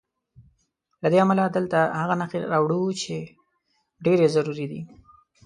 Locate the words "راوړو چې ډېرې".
2.53-4.27